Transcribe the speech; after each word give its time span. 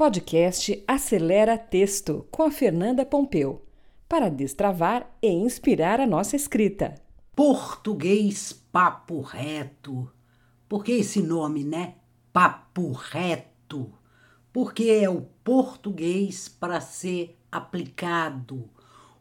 Podcast 0.00 0.82
Acelera 0.88 1.58
Texto 1.58 2.26
com 2.30 2.42
a 2.42 2.50
Fernanda 2.50 3.04
Pompeu 3.04 3.66
para 4.08 4.30
destravar 4.30 5.14
e 5.20 5.28
inspirar 5.28 6.00
a 6.00 6.06
nossa 6.06 6.34
escrita. 6.34 6.94
Português 7.36 8.50
papo 8.72 9.20
reto. 9.20 10.10
Por 10.66 10.82
que 10.84 10.92
esse 10.92 11.20
nome, 11.20 11.64
né? 11.64 11.96
Papo 12.32 12.92
reto. 12.92 13.92
Porque 14.50 14.84
é 14.84 15.10
o 15.10 15.20
português 15.44 16.48
para 16.48 16.80
ser 16.80 17.38
aplicado, 17.52 18.70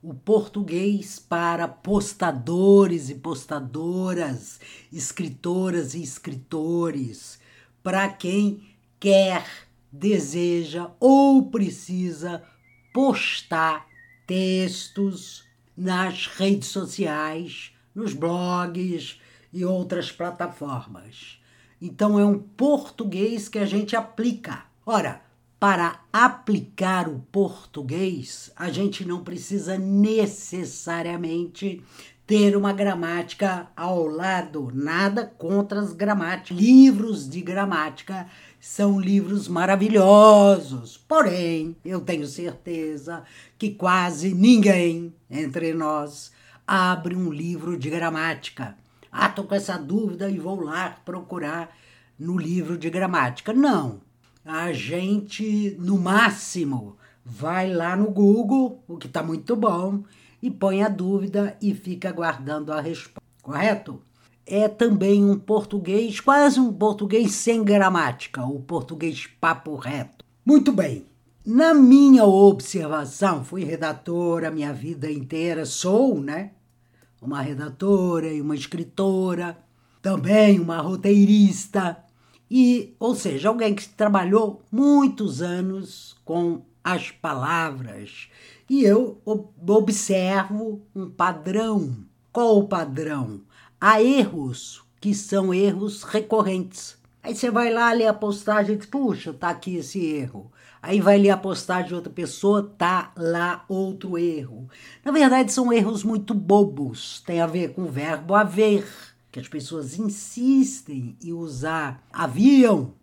o 0.01 0.13
português 0.13 1.19
para 1.19 1.67
postadores 1.67 3.09
e 3.09 3.15
postadoras, 3.15 4.61
escritoras 4.93 5.93
e 5.93 6.01
escritores, 6.01 7.37
para 7.83 8.07
quem 8.07 8.63
quer 8.97 9.68
deseja 9.91 10.91
ou 10.99 11.49
precisa 11.49 12.43
postar 12.93 13.87
textos 14.25 15.43
nas 15.75 16.27
redes 16.27 16.69
sociais, 16.69 17.73
nos 17.95 18.13
blogs 18.13 19.19
e 19.51 19.65
outras 19.65 20.11
plataformas. 20.11 21.39
Então 21.81 22.19
é 22.19 22.25
um 22.25 22.37
português 22.37 23.47
que 23.47 23.57
a 23.57 23.65
gente 23.65 23.95
aplica. 23.95 24.65
Ora, 24.85 25.21
para 25.59 26.01
aplicar 26.11 27.07
o 27.07 27.19
português, 27.31 28.51
a 28.55 28.69
gente 28.69 29.05
não 29.05 29.23
precisa 29.23 29.77
necessariamente 29.77 31.83
ter 32.25 32.55
uma 32.55 32.71
gramática 32.71 33.67
ao 33.75 34.05
lado, 34.05 34.71
nada 34.73 35.25
contra 35.25 35.79
as 35.79 35.93
gramáticas. 35.93 36.57
Livros 36.57 37.27
de 37.27 37.41
gramática 37.41 38.27
são 38.59 38.99
livros 38.99 39.47
maravilhosos, 39.47 40.97
porém, 40.97 41.75
eu 41.83 42.01
tenho 42.01 42.27
certeza 42.27 43.23
que 43.57 43.71
quase 43.71 44.33
ninguém 44.33 45.13
entre 45.29 45.73
nós 45.73 46.31
abre 46.67 47.15
um 47.15 47.31
livro 47.31 47.77
de 47.77 47.89
gramática. 47.89 48.75
Ah, 49.11 49.29
tô 49.29 49.43
com 49.43 49.55
essa 49.55 49.77
dúvida 49.77 50.29
e 50.29 50.37
vou 50.37 50.59
lá 50.59 50.97
procurar 51.05 51.75
no 52.17 52.37
livro 52.37 52.77
de 52.77 52.89
gramática. 52.89 53.53
Não. 53.53 54.01
A 54.43 54.73
gente, 54.73 55.75
no 55.79 55.97
máximo, 55.97 56.97
vai 57.23 57.73
lá 57.73 57.95
no 57.95 58.11
Google, 58.11 58.83
o 58.87 58.97
que 58.97 59.07
está 59.07 59.23
muito 59.23 59.55
bom, 59.55 60.03
e 60.41 60.51
põe 60.51 60.83
a 60.83 60.89
dúvida 60.89 61.57
e 61.61 61.73
fica 61.73 62.09
aguardando 62.09 62.71
a 62.71 62.81
resposta. 62.81 63.19
Correto? 63.41 64.01
É 64.51 64.67
também 64.67 65.23
um 65.23 65.37
português, 65.37 66.19
quase 66.19 66.59
um 66.59 66.73
português 66.73 67.33
sem 67.33 67.63
gramática, 67.63 68.43
o 68.43 68.59
português 68.59 69.27
papo 69.39 69.75
reto. 69.75 70.25
Muito 70.43 70.71
bem. 70.71 71.05
Na 71.45 71.73
minha 71.73 72.25
observação, 72.25 73.43
fui 73.45 73.63
redatora 73.63 74.49
minha 74.49 74.73
vida 74.73 75.11
inteira, 75.11 75.65
sou, 75.67 76.19
né? 76.19 76.51
Uma 77.21 77.41
redatora 77.41 78.27
e 78.27 78.41
uma 78.41 78.55
escritora, 78.55 79.55
também 80.01 80.59
uma 80.59 80.79
roteirista, 80.81 82.03
e, 82.49 82.95
ou 82.99 83.13
seja, 83.13 83.49
alguém 83.49 83.75
que 83.75 83.87
trabalhou 83.87 84.63
muitos 84.71 85.41
anos 85.43 86.17
com 86.25 86.63
as 86.83 87.11
palavras 87.11 88.29
e 88.69 88.83
eu 88.83 89.21
observo 89.67 90.81
um 90.95 91.09
padrão. 91.09 91.95
Qual 92.31 92.59
o 92.59 92.67
padrão? 92.67 93.41
Há 93.81 94.01
erros 94.01 94.81
que 94.99 95.13
são 95.13 95.53
erros 95.53 96.03
recorrentes. 96.03 96.97
Aí 97.23 97.35
você 97.35 97.49
vai 97.49 97.71
lá 97.71 97.91
ler 97.93 98.07
a 98.07 98.13
postagem 98.13 98.75
e 98.75 98.77
diz, 98.77 98.85
puxa, 98.85 99.33
tá 99.33 99.49
aqui 99.49 99.75
esse 99.75 100.05
erro. 100.05 100.51
Aí 100.81 101.01
vai 101.01 101.17
ler 101.17 101.29
a 101.29 101.37
postagem 101.37 101.89
de 101.89 101.95
outra 101.95 102.11
pessoa, 102.11 102.73
tá 102.77 103.11
lá 103.17 103.65
outro 103.67 104.17
erro. 104.17 104.69
Na 105.03 105.11
verdade, 105.11 105.51
são 105.51 105.71
erros 105.71 106.03
muito 106.03 106.33
bobos. 106.33 107.21
Tem 107.25 107.41
a 107.41 107.47
ver 107.47 107.73
com 107.73 107.83
o 107.83 107.91
verbo 107.91 108.35
haver, 108.35 108.85
que 109.31 109.39
as 109.39 109.47
pessoas 109.47 109.97
insistem 109.97 111.17
em 111.21 111.33
usar. 111.33 112.03
Haviam 112.11 112.93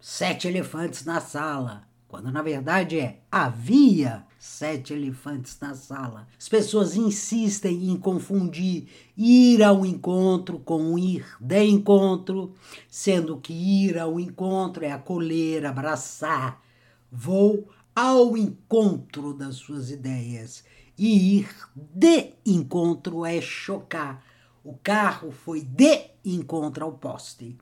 sete 0.00 0.46
elefantes 0.46 1.04
na 1.04 1.20
sala 1.20 1.86
quando 2.08 2.30
na 2.30 2.40
verdade 2.40 2.98
é 2.98 3.20
havia 3.30 4.24
sete 4.46 4.94
elefantes 4.94 5.58
na 5.60 5.74
sala. 5.74 6.26
As 6.38 6.48
pessoas 6.48 6.96
insistem 6.96 7.90
em 7.90 7.96
confundir 7.96 8.86
ir 9.16 9.62
ao 9.62 9.84
encontro 9.84 10.58
com 10.60 10.98
ir 10.98 11.26
de 11.40 11.64
encontro, 11.64 12.54
sendo 12.88 13.38
que 13.38 13.52
ir 13.52 13.98
ao 13.98 14.18
encontro 14.20 14.84
é 14.84 14.92
acolher, 14.92 15.66
abraçar. 15.66 16.62
Vou 17.10 17.68
ao 17.94 18.36
encontro 18.36 19.34
das 19.34 19.56
suas 19.56 19.90
ideias. 19.90 20.64
E 20.96 21.40
ir 21.40 21.48
de 21.74 22.32
encontro 22.46 23.26
é 23.26 23.40
chocar. 23.40 24.24
O 24.64 24.74
carro 24.74 25.30
foi 25.30 25.60
de 25.60 26.10
encontro 26.24 26.84
ao 26.84 26.92
poste. 26.92 27.58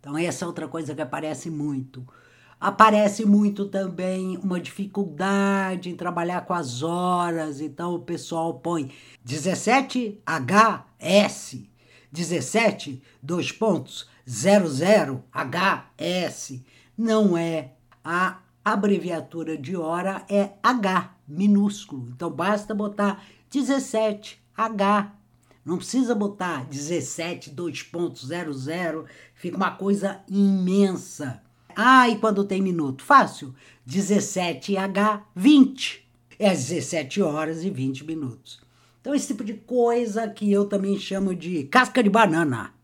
Então, 0.00 0.16
essa 0.16 0.44
é 0.44 0.48
outra 0.48 0.68
coisa 0.68 0.94
que 0.94 1.02
aparece 1.02 1.50
muito. 1.50 2.06
Aparece 2.60 3.24
muito 3.24 3.66
também 3.66 4.36
uma 4.38 4.58
dificuldade 4.58 5.90
em 5.90 5.94
trabalhar 5.94 6.40
com 6.40 6.52
as 6.52 6.82
horas, 6.82 7.60
então 7.60 7.94
o 7.94 8.00
pessoal 8.00 8.54
põe 8.54 8.90
17HS, 9.24 11.68
17, 12.10 13.00
dois 13.22 13.52
pontos, 13.52 14.08
00HS. 14.26 16.64
Não 16.96 17.38
é. 17.38 17.74
A 18.04 18.40
abreviatura 18.64 19.56
de 19.56 19.76
hora 19.76 20.24
é 20.28 20.50
H, 20.60 21.14
minúsculo. 21.28 22.08
Então 22.10 22.28
basta 22.28 22.74
botar 22.74 23.24
17H. 23.52 25.12
Não 25.64 25.76
precisa 25.76 26.12
botar 26.12 26.64
17, 26.64 27.50
dois 27.50 27.84
pontos, 27.84 28.26
00, 28.26 29.04
fica 29.34 29.56
uma 29.56 29.70
coisa 29.70 30.22
imensa. 30.28 31.40
Ah, 31.80 32.08
e 32.08 32.18
quando 32.18 32.42
tem 32.42 32.60
minuto? 32.60 33.04
Fácil. 33.04 33.54
17H20. 33.88 36.00
É 36.36 36.50
às 36.50 36.66
17 36.66 37.22
horas 37.22 37.62
e 37.62 37.70
20 37.70 38.04
minutos. 38.04 38.60
Então, 39.00 39.14
esse 39.14 39.28
tipo 39.28 39.44
de 39.44 39.54
coisa 39.54 40.28
que 40.28 40.50
eu 40.50 40.64
também 40.64 40.98
chamo 40.98 41.36
de 41.36 41.62
casca 41.64 42.02
de 42.02 42.10
banana. 42.10 42.74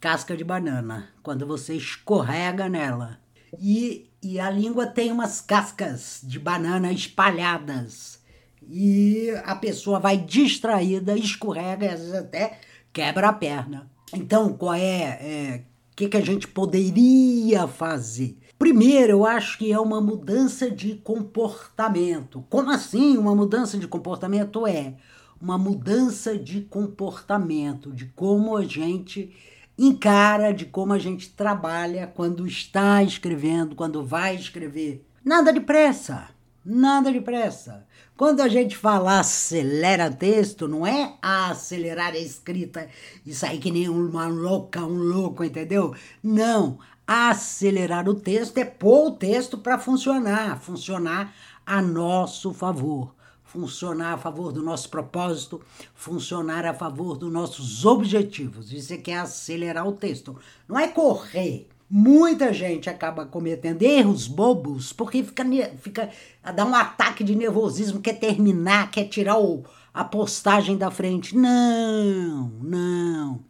Casca 0.00 0.34
de 0.34 0.44
banana, 0.44 1.10
quando 1.22 1.46
você 1.46 1.74
escorrega 1.74 2.70
nela. 2.70 3.20
E, 3.60 4.08
e 4.22 4.40
a 4.40 4.48
língua 4.48 4.86
tem 4.86 5.12
umas 5.12 5.42
cascas 5.42 6.20
de 6.22 6.38
banana 6.38 6.90
espalhadas. 6.90 8.18
E 8.66 9.28
a 9.44 9.56
pessoa 9.56 10.00
vai 10.00 10.16
distraída, 10.16 11.14
escorrega 11.14 11.92
às 11.92 12.00
vezes 12.00 12.14
até 12.14 12.58
quebra 12.94 13.28
a 13.28 13.32
perna. 13.34 13.90
Então, 14.10 14.54
qual 14.54 14.72
é, 14.72 15.02
é 15.02 15.64
que, 15.98 16.08
que 16.08 16.16
a 16.16 16.24
gente 16.24 16.46
poderia 16.46 17.66
fazer? 17.66 18.38
Primeiro, 18.56 19.10
eu 19.10 19.26
acho 19.26 19.58
que 19.58 19.72
é 19.72 19.80
uma 19.80 20.00
mudança 20.00 20.70
de 20.70 20.94
comportamento. 20.94 22.44
Como 22.48 22.70
assim 22.70 23.16
uma 23.16 23.34
mudança 23.34 23.76
de 23.76 23.88
comportamento? 23.88 24.64
É 24.64 24.94
uma 25.40 25.58
mudança 25.58 26.38
de 26.38 26.60
comportamento, 26.60 27.92
de 27.92 28.06
como 28.06 28.56
a 28.56 28.62
gente 28.62 29.34
encara, 29.76 30.52
de 30.52 30.66
como 30.66 30.92
a 30.92 31.00
gente 31.00 31.30
trabalha 31.30 32.06
quando 32.06 32.46
está 32.46 33.02
escrevendo, 33.02 33.74
quando 33.74 34.04
vai 34.04 34.36
escrever. 34.36 35.04
Nada 35.24 35.52
de 35.52 35.60
pressa, 35.60 36.28
nada 36.64 37.12
de 37.12 37.20
pressa. 37.20 37.87
Quando 38.18 38.40
a 38.40 38.48
gente 38.48 38.76
fala 38.76 39.20
acelera 39.20 40.10
texto, 40.10 40.66
não 40.66 40.84
é 40.84 41.14
acelerar 41.22 42.14
a 42.14 42.18
escrita 42.18 42.88
e 43.24 43.32
sair 43.32 43.60
que 43.60 43.70
nem 43.70 43.88
uma 43.88 44.26
louca, 44.26 44.80
um 44.80 44.98
louco, 44.98 45.44
entendeu? 45.44 45.94
Não. 46.20 46.80
Acelerar 47.06 48.08
o 48.08 48.16
texto 48.16 48.58
é 48.58 48.64
pôr 48.64 49.06
o 49.06 49.10
texto 49.12 49.56
para 49.56 49.78
funcionar, 49.78 50.60
funcionar 50.60 51.32
a 51.64 51.80
nosso 51.80 52.52
favor, 52.52 53.14
funcionar 53.44 54.14
a 54.14 54.18
favor 54.18 54.50
do 54.50 54.64
nosso 54.64 54.90
propósito, 54.90 55.62
funcionar 55.94 56.66
a 56.66 56.74
favor 56.74 57.16
dos 57.16 57.32
nossos 57.32 57.86
objetivos. 57.86 58.72
Isso 58.72 58.94
é 58.94 58.96
que 58.96 59.12
é 59.12 59.18
acelerar 59.18 59.86
o 59.86 59.92
texto. 59.92 60.36
Não 60.66 60.76
é 60.76 60.88
correr 60.88 61.68
Muita 61.90 62.52
gente 62.52 62.90
acaba 62.90 63.24
cometendo 63.24 63.82
erros 63.82 64.26
bobos 64.28 64.92
porque 64.92 65.22
fica, 65.22 65.44
fica 65.80 66.10
dá 66.54 66.64
um 66.66 66.74
ataque 66.74 67.24
de 67.24 67.34
nervosismo, 67.34 68.00
quer 68.00 68.18
terminar, 68.18 68.90
quer 68.90 69.04
tirar 69.04 69.38
o, 69.38 69.64
a 69.94 70.04
postagem 70.04 70.76
da 70.76 70.90
frente. 70.90 71.36
Não, 71.36 72.52
não. 72.60 73.40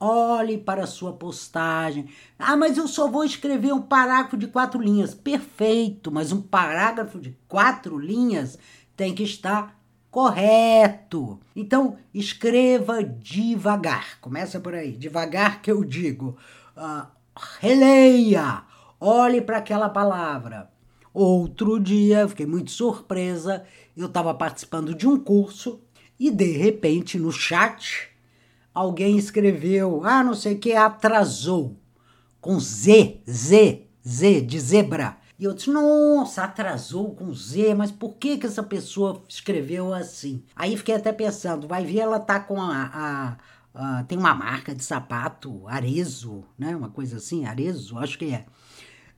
Olhe 0.00 0.58
para 0.58 0.84
a 0.84 0.88
sua 0.88 1.12
postagem. 1.12 2.08
Ah, 2.38 2.56
mas 2.56 2.76
eu 2.76 2.88
só 2.88 3.08
vou 3.08 3.24
escrever 3.24 3.72
um 3.72 3.80
parágrafo 3.80 4.36
de 4.36 4.48
quatro 4.48 4.82
linhas. 4.82 5.14
Perfeito, 5.14 6.10
mas 6.10 6.32
um 6.32 6.42
parágrafo 6.42 7.18
de 7.18 7.36
quatro 7.48 7.96
linhas 7.96 8.58
tem 8.96 9.14
que 9.14 9.22
estar 9.22 9.80
correto. 10.10 11.40
Então, 11.56 11.96
escreva 12.12 13.02
devagar. 13.02 14.20
Começa 14.20 14.60
por 14.60 14.74
aí. 14.74 14.92
Devagar 14.92 15.62
que 15.62 15.70
eu 15.70 15.84
digo. 15.84 16.36
Uh, 16.76 17.06
releia, 17.60 18.62
olhe 19.00 19.40
para 19.40 19.58
aquela 19.58 19.88
palavra, 19.88 20.72
Outro 21.14 21.78
dia, 21.78 22.26
fiquei 22.26 22.44
muito 22.44 22.72
surpresa, 22.72 23.64
eu 23.96 24.06
estava 24.06 24.34
participando 24.34 24.92
de 24.92 25.06
um 25.06 25.16
curso 25.16 25.80
e 26.18 26.28
de 26.28 26.56
repente 26.56 27.20
no 27.20 27.30
chat 27.30 28.08
alguém 28.74 29.16
escreveu: 29.16 30.02
"Ah, 30.04 30.24
não 30.24 30.34
sei 30.34 30.54
o 30.54 30.58
que 30.58 30.72
atrasou" 30.72 31.76
com 32.40 32.58
Z, 32.58 33.20
Z, 33.30 33.86
Z 34.04 34.40
de 34.40 34.58
zebra. 34.58 35.16
E 35.38 35.44
eu 35.44 35.54
disse, 35.54 35.70
nossa, 35.70 36.44
atrasou 36.44 37.14
com 37.14 37.32
Z, 37.32 37.74
mas 37.74 37.90
por 37.90 38.16
que 38.16 38.36
que 38.36 38.46
essa 38.46 38.62
pessoa 38.62 39.22
escreveu 39.28 39.94
assim? 39.94 40.42
Aí 40.54 40.76
fiquei 40.76 40.94
até 40.94 41.12
pensando, 41.12 41.66
vai 41.66 41.84
ver, 41.84 42.00
ela 42.00 42.20
tá 42.20 42.38
com 42.38 42.60
a, 42.60 42.90
a, 42.92 43.36
a 43.74 44.04
tem 44.04 44.16
uma 44.16 44.34
marca 44.34 44.74
de 44.74 44.84
sapato, 44.84 45.66
Arezo, 45.66 46.44
né? 46.58 46.76
Uma 46.76 46.88
coisa 46.88 47.16
assim, 47.16 47.44
Arezo, 47.44 47.98
acho 47.98 48.18
que 48.18 48.32
é. 48.32 48.46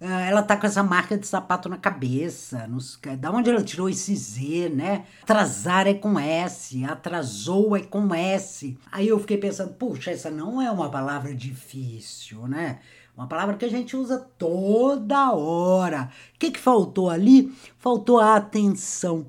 Ah, 0.00 0.20
ela 0.22 0.42
tá 0.42 0.56
com 0.56 0.66
essa 0.66 0.82
marca 0.82 1.16
de 1.16 1.26
sapato 1.26 1.68
na 1.68 1.78
cabeça. 1.78 2.66
Nos, 2.66 2.98
da 3.18 3.30
onde 3.30 3.50
ela 3.50 3.62
tirou 3.62 3.88
esse 3.88 4.14
Z, 4.14 4.70
né? 4.70 5.06
Atrasar 5.22 5.86
é 5.86 5.94
com 5.94 6.18
S, 6.18 6.84
atrasou 6.84 7.76
é 7.76 7.82
com 7.82 8.14
S. 8.14 8.78
Aí 8.92 9.08
eu 9.08 9.18
fiquei 9.18 9.38
pensando, 9.38 9.72
puxa, 9.74 10.10
essa 10.10 10.30
não 10.30 10.60
é 10.60 10.70
uma 10.70 10.90
palavra 10.90 11.34
difícil, 11.34 12.46
né? 12.46 12.80
Uma 13.16 13.26
palavra 13.26 13.56
que 13.56 13.64
a 13.64 13.70
gente 13.70 13.96
usa 13.96 14.18
toda 14.38 15.32
hora. 15.32 16.10
O 16.34 16.38
que, 16.38 16.50
que 16.50 16.60
faltou 16.60 17.08
ali? 17.08 17.50
Faltou 17.78 18.20
a 18.20 18.36
atenção. 18.36 19.26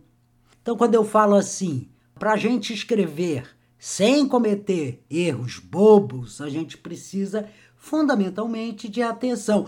Então, 0.62 0.76
quando 0.76 0.96
eu 0.96 1.06
falo 1.06 1.36
assim, 1.36 1.88
para 2.20 2.34
a 2.34 2.38
gente 2.38 2.74
escrever 2.74 3.57
sem 3.80 4.28
cometer 4.28 5.04
erros 5.10 5.60
bobos, 5.60 6.42
a 6.42 6.50
gente 6.50 6.78
precisa 6.78 7.48
fundamentalmente 7.76 8.90
de 8.90 9.02
atenção. 9.02 9.66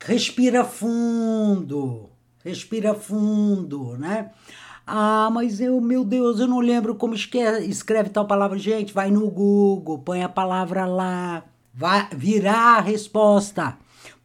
Respira 0.00 0.64
fundo, 0.64 2.10
respira 2.44 2.94
fundo, 2.94 3.96
né? 3.96 4.30
Ah, 4.86 5.28
mas 5.30 5.60
eu, 5.60 5.80
meu 5.80 6.04
Deus, 6.04 6.40
eu 6.40 6.46
não 6.46 6.60
lembro 6.60 6.94
como 6.94 7.14
escreve 7.14 8.10
tal 8.10 8.26
palavra. 8.26 8.58
Gente, 8.58 8.92
vai 8.92 9.10
no 9.10 9.28
Google, 9.30 9.98
põe 9.98 10.22
a 10.22 10.28
palavra 10.28 10.86
lá, 10.86 11.44
vai 11.74 12.08
virar 12.14 12.78
a 12.78 12.80
resposta. 12.80 13.76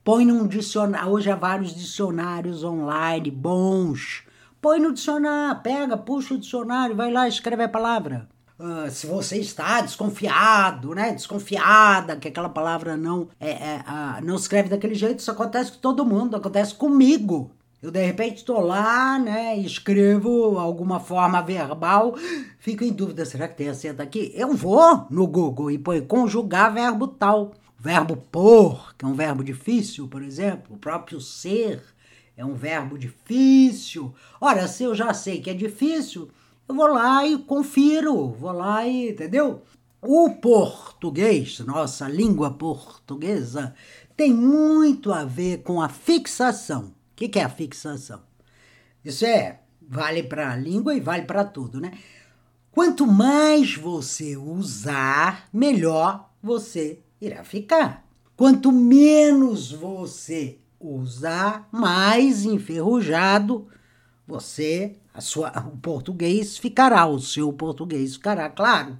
Põe 0.03 0.25
num 0.25 0.47
dicionário. 0.47 1.11
Hoje 1.11 1.31
há 1.31 1.35
vários 1.35 1.73
dicionários 1.75 2.63
online 2.63 3.31
bons. 3.31 4.23
Põe 4.61 4.79
no 4.79 4.93
dicionário, 4.93 5.61
pega, 5.61 5.97
puxa 5.97 6.35
o 6.35 6.37
dicionário, 6.37 6.95
vai 6.95 7.11
lá, 7.11 7.27
escreve 7.27 7.63
a 7.63 7.69
palavra. 7.69 8.29
Uh, 8.63 8.89
se 8.89 9.05
você 9.05 9.39
está 9.39 9.81
desconfiado, 9.81 10.95
né? 10.95 11.11
Desconfiada 11.11 12.15
que 12.15 12.29
aquela 12.29 12.47
palavra 12.47 12.95
não 12.95 13.27
é, 13.37 13.49
é 13.49 13.83
uh, 13.85 14.23
não 14.23 14.37
escreve 14.37 14.69
daquele 14.69 14.95
jeito, 14.95 15.19
isso 15.19 15.29
acontece 15.29 15.73
com 15.73 15.79
todo 15.79 16.05
mundo, 16.05 16.37
acontece 16.37 16.73
comigo. 16.73 17.51
Eu 17.81 17.91
de 17.91 18.01
repente 18.05 18.37
estou 18.37 18.61
lá, 18.61 19.19
né? 19.19 19.57
Escrevo 19.57 20.57
alguma 20.57 21.01
forma 21.01 21.41
verbal, 21.41 22.15
fico 22.57 22.85
em 22.85 22.93
dúvida, 22.93 23.25
será 23.25 23.49
que 23.49 23.57
tem 23.57 23.67
acento 23.67 24.01
aqui? 24.01 24.31
Eu 24.33 24.53
vou 24.53 25.07
no 25.09 25.27
Google 25.27 25.69
e 25.69 25.77
põe 25.77 25.99
conjugar 25.99 26.73
verbo 26.73 27.05
tal. 27.09 27.51
verbo 27.77 28.15
por, 28.31 28.95
que 28.95 29.03
é 29.03 29.07
um 29.09 29.13
verbo 29.13 29.43
difícil, 29.43 30.07
por 30.07 30.23
exemplo, 30.23 30.73
o 30.73 30.79
próprio 30.79 31.19
ser 31.19 31.83
é 32.37 32.45
um 32.45 32.53
verbo 32.53 32.97
difícil. 32.97 34.15
Ora, 34.39 34.69
se 34.69 34.83
eu 34.83 34.95
já 34.95 35.13
sei 35.13 35.41
que 35.41 35.49
é 35.49 35.53
difícil, 35.53 36.29
eu 36.67 36.75
vou 36.75 36.87
lá 36.87 37.25
e 37.25 37.37
confiro, 37.37 38.29
vou 38.29 38.51
lá 38.51 38.87
e, 38.87 39.09
entendeu? 39.09 39.61
O 40.01 40.29
português, 40.31 41.59
nossa 41.59 42.07
língua 42.07 42.51
portuguesa, 42.51 43.73
tem 44.15 44.33
muito 44.33 45.11
a 45.11 45.23
ver 45.23 45.63
com 45.63 45.81
a 45.81 45.89
fixação. 45.89 46.85
O 46.85 47.15
que, 47.15 47.29
que 47.29 47.39
é 47.39 47.43
a 47.43 47.49
fixação? 47.49 48.21
Isso 49.03 49.25
é, 49.25 49.59
vale 49.81 50.23
para 50.23 50.51
a 50.51 50.55
língua 50.55 50.95
e 50.95 50.99
vale 50.99 51.23
para 51.23 51.43
tudo, 51.43 51.79
né? 51.79 51.91
Quanto 52.71 53.05
mais 53.05 53.75
você 53.75 54.35
usar, 54.35 55.47
melhor 55.53 56.31
você 56.41 56.99
irá 57.21 57.43
ficar. 57.43 58.05
Quanto 58.35 58.71
menos 58.71 59.71
você 59.71 60.57
usar, 60.79 61.67
mais 61.71 62.45
enferrujado 62.45 63.67
você 64.27 64.97
a 65.13 65.21
sua, 65.21 65.51
o 65.71 65.77
português 65.77 66.57
ficará, 66.57 67.05
o 67.05 67.19
seu 67.19 67.53
português 67.53 68.15
ficará, 68.15 68.49
claro. 68.49 68.97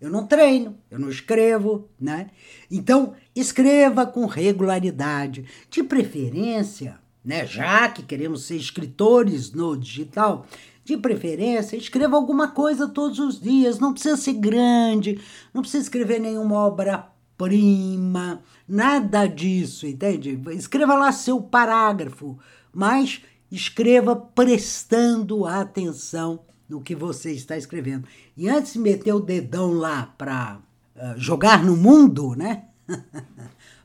Eu 0.00 0.10
não 0.10 0.26
treino, 0.26 0.76
eu 0.90 0.98
não 0.98 1.08
escrevo, 1.08 1.88
né? 1.98 2.28
Então, 2.70 3.14
escreva 3.34 4.04
com 4.04 4.26
regularidade, 4.26 5.46
de 5.70 5.82
preferência, 5.82 6.98
né? 7.24 7.46
Já 7.46 7.88
que 7.88 8.02
queremos 8.02 8.44
ser 8.44 8.56
escritores 8.56 9.52
no 9.52 9.76
digital, 9.76 10.44
de 10.84 10.98
preferência, 10.98 11.76
escreva 11.76 12.16
alguma 12.16 12.48
coisa 12.48 12.86
todos 12.86 13.18
os 13.18 13.40
dias, 13.40 13.78
não 13.78 13.92
precisa 13.94 14.16
ser 14.16 14.34
grande, 14.34 15.18
não 15.52 15.62
precisa 15.62 15.84
escrever 15.84 16.18
nenhuma 16.18 16.56
obra-prima, 16.56 18.42
nada 18.68 19.26
disso, 19.26 19.86
entende? 19.86 20.38
Escreva 20.50 20.94
lá 20.94 21.10
seu 21.10 21.40
parágrafo, 21.40 22.38
mas 22.70 23.22
escreva 23.54 24.16
prestando 24.16 25.46
atenção 25.46 26.40
no 26.68 26.80
que 26.80 26.94
você 26.94 27.32
está 27.32 27.56
escrevendo. 27.56 28.06
E 28.36 28.48
antes 28.48 28.72
de 28.72 28.78
meter 28.78 29.12
o 29.12 29.20
dedão 29.20 29.72
lá 29.72 30.12
para 30.18 30.58
uh, 30.96 31.18
jogar 31.18 31.62
no 31.62 31.76
mundo, 31.76 32.34
né? 32.34 32.64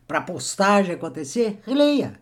para 0.08 0.22
postagem 0.22 0.96
acontecer, 0.96 1.60
releia. 1.66 2.20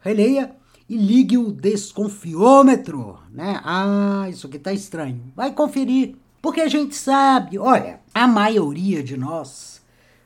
Releia 0.00 0.56
e 0.88 0.96
ligue 0.96 1.36
o 1.36 1.52
desconfiômetro, 1.52 3.18
né? 3.30 3.60
Ah, 3.62 4.26
isso 4.30 4.46
aqui 4.46 4.58
tá 4.58 4.72
estranho. 4.72 5.20
Vai 5.36 5.52
conferir, 5.52 6.16
porque 6.40 6.62
a 6.62 6.68
gente 6.68 6.94
sabe, 6.94 7.58
olha, 7.58 8.00
a 8.14 8.26
maioria 8.26 9.02
de 9.02 9.16
nós, 9.16 9.82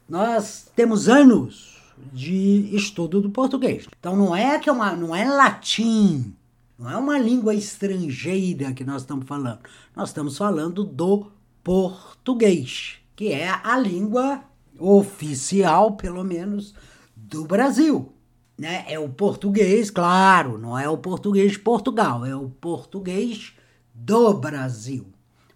nós 0.08 0.70
temos 0.76 1.08
anos 1.08 1.82
de 2.12 2.68
estudo 2.72 3.20
do 3.20 3.30
português. 3.30 3.86
Então 3.98 4.16
não 4.16 4.34
é 4.34 4.58
que 4.58 4.68
é 4.68 4.72
uma, 4.72 4.94
não 4.94 5.14
é 5.14 5.24
latim, 5.24 6.34
não 6.78 6.90
é 6.90 6.96
uma 6.96 7.18
língua 7.18 7.54
estrangeira 7.54 8.72
que 8.72 8.84
nós 8.84 9.02
estamos 9.02 9.26
falando. 9.26 9.60
Nós 9.94 10.08
estamos 10.08 10.36
falando 10.36 10.84
do 10.84 11.30
português, 11.62 12.96
que 13.14 13.32
é 13.32 13.48
a 13.48 13.78
língua 13.78 14.42
oficial, 14.78 15.92
pelo 15.92 16.24
menos, 16.24 16.74
do 17.14 17.44
Brasil. 17.44 18.12
Né? 18.58 18.84
É 18.88 18.98
o 18.98 19.08
português, 19.08 19.90
claro, 19.90 20.58
não 20.58 20.78
é 20.78 20.88
o 20.88 20.98
português 20.98 21.52
de 21.52 21.58
Portugal, 21.58 22.26
é 22.26 22.34
o 22.34 22.48
português 22.48 23.54
do 23.94 24.34
Brasil. 24.34 25.06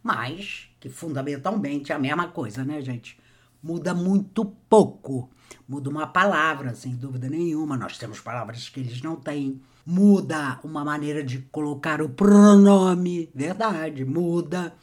Mas 0.02 0.68
que 0.86 0.88
fundamentalmente 0.88 1.90
é 1.90 1.94
a 1.94 1.98
mesma 1.98 2.28
coisa, 2.28 2.64
né, 2.64 2.80
gente? 2.80 3.18
Muda 3.62 3.92
muito 3.92 4.44
pouco. 4.68 5.28
Muda 5.68 5.90
uma 5.90 6.06
palavra, 6.06 6.74
sem 6.74 6.94
dúvida 6.94 7.28
nenhuma. 7.28 7.76
Nós 7.76 7.98
temos 7.98 8.20
palavras 8.20 8.68
que 8.68 8.80
eles 8.80 9.02
não 9.02 9.16
têm 9.16 9.60
muda 9.84 10.58
uma 10.64 10.84
maneira 10.84 11.22
de 11.22 11.38
colocar 11.50 12.02
o 12.02 12.08
pronome, 12.08 13.30
verdade, 13.34 14.04
muda. 14.04 14.74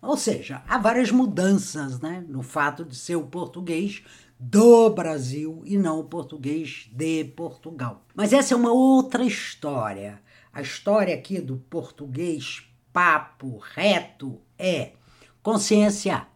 Ou 0.00 0.16
seja, 0.16 0.62
há 0.68 0.78
várias 0.78 1.10
mudanças 1.10 2.00
né, 2.00 2.24
no 2.28 2.42
fato 2.42 2.84
de 2.84 2.96
ser 2.96 3.16
o 3.16 3.26
português 3.26 4.02
do 4.38 4.90
Brasil 4.90 5.62
e 5.64 5.78
não 5.78 6.00
o 6.00 6.04
português 6.04 6.88
de 6.92 7.24
Portugal. 7.24 8.04
Mas 8.14 8.32
essa 8.32 8.54
é 8.54 8.56
uma 8.56 8.72
outra 8.72 9.24
história. 9.24 10.20
A 10.52 10.60
história 10.60 11.14
aqui 11.14 11.40
do 11.40 11.56
português 11.56 12.64
papo 12.92 13.58
reto 13.58 14.40
é 14.58 14.92
consciência. 15.42 16.26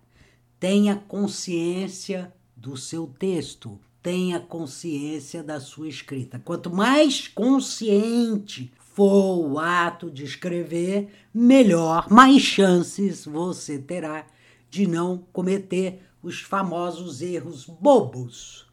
Tenha 0.58 0.96
consciência 0.96 2.32
do 2.56 2.76
seu 2.76 3.06
texto 3.06 3.78
tenha 4.02 4.40
consciência 4.40 5.42
da 5.42 5.60
sua 5.60 5.88
escrita. 5.88 6.40
Quanto 6.44 6.70
mais 6.70 7.28
consciente 7.28 8.72
for 8.78 9.46
o 9.46 9.58
ato 9.58 10.10
de 10.10 10.24
escrever, 10.24 11.08
melhor, 11.34 12.06
mais 12.10 12.40
chances 12.40 13.26
você 13.26 13.78
terá 13.78 14.26
de 14.70 14.86
não 14.86 15.18
cometer 15.32 16.02
os 16.22 16.40
famosos 16.40 17.20
erros 17.20 17.66
bobos, 17.66 18.66